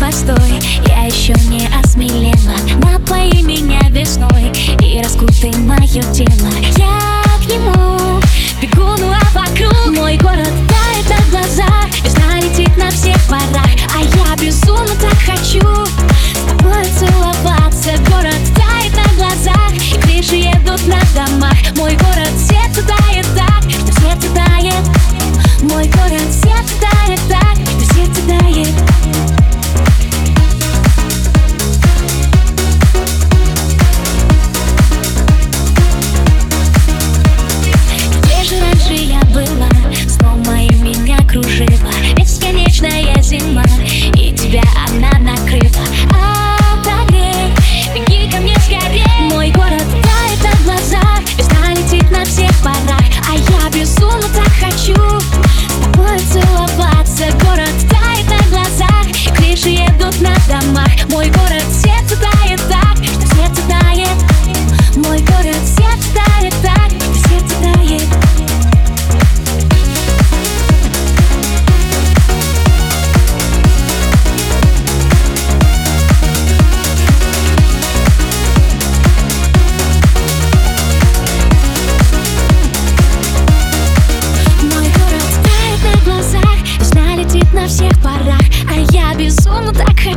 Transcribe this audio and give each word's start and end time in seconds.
постой 0.00 0.60
Я 0.88 1.04
еще 1.06 1.34
не 1.48 1.66
осмелела. 1.66 2.56
Напои 2.82 3.42
меня 3.42 3.80
весной 3.90 4.52
И 4.82 5.00
раскутай 5.02 5.52
мое 5.60 6.02
тело. 6.12 6.50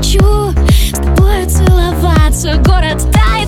Хочу 0.10 0.54
С 0.70 0.92
тобой 0.92 1.46
целоваться. 1.46 2.56
Город 2.66 2.98
тает 3.12 3.39